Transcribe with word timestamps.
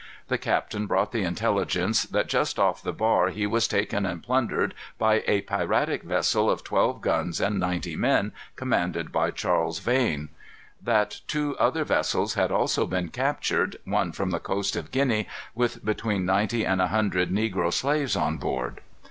The 0.29 0.39
captain 0.39 0.87
brought 0.87 1.11
the 1.11 1.21
intelligence 1.23 2.05
that 2.05 2.25
just 2.27 2.57
off 2.57 2.81
the 2.81 2.91
bar 2.91 3.27
he 3.29 3.45
was 3.45 3.67
taken 3.67 4.03
and 4.03 4.23
plundered 4.23 4.73
by 4.97 5.23
a 5.27 5.41
piratic 5.41 6.01
vessel 6.01 6.49
of 6.49 6.63
twelve 6.63 7.01
guns 7.01 7.39
and 7.39 7.59
ninety 7.59 7.95
men, 7.95 8.31
commanded 8.55 9.11
by 9.11 9.29
Charles 9.29 9.77
Vane; 9.77 10.29
that 10.81 11.21
two 11.27 11.55
other 11.59 11.83
vessels 11.83 12.33
had 12.33 12.51
also 12.51 12.87
been 12.87 13.09
captured, 13.09 13.77
one 13.85 14.11
from 14.11 14.31
the 14.31 14.39
coast 14.39 14.75
of 14.75 14.89
Guinea, 14.89 15.27
with 15.53 15.85
between 15.85 16.25
ninety 16.25 16.65
and 16.65 16.81
a 16.81 16.87
hundred 16.87 17.29
negro 17.29 17.71
slaves 17.71 18.15
on 18.15 18.37
board. 18.37 18.81